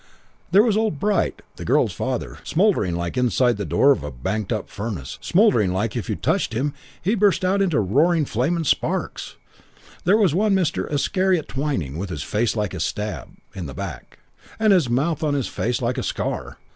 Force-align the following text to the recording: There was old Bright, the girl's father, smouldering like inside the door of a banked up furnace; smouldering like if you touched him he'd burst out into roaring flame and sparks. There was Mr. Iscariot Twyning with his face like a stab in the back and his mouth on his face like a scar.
There 0.49 0.63
was 0.63 0.75
old 0.75 0.97
Bright, 0.99 1.43
the 1.57 1.63
girl's 1.63 1.93
father, 1.93 2.39
smouldering 2.43 2.95
like 2.95 3.17
inside 3.17 3.57
the 3.57 3.65
door 3.67 3.91
of 3.91 4.03
a 4.03 4.09
banked 4.09 4.51
up 4.51 4.67
furnace; 4.67 5.19
smouldering 5.21 5.71
like 5.73 5.95
if 5.95 6.09
you 6.09 6.15
touched 6.15 6.53
him 6.53 6.73
he'd 7.03 7.19
burst 7.19 7.45
out 7.45 7.61
into 7.61 7.79
roaring 7.79 8.25
flame 8.25 8.55
and 8.55 8.65
sparks. 8.65 9.35
There 10.03 10.17
was 10.17 10.33
Mr. 10.33 10.91
Iscariot 10.91 11.47
Twyning 11.49 11.99
with 11.99 12.09
his 12.09 12.23
face 12.23 12.55
like 12.55 12.73
a 12.73 12.79
stab 12.79 13.29
in 13.53 13.67
the 13.67 13.75
back 13.75 14.17
and 14.57 14.73
his 14.73 14.89
mouth 14.89 15.21
on 15.21 15.35
his 15.35 15.47
face 15.47 15.83
like 15.83 15.99
a 15.99 16.03
scar. 16.03 16.57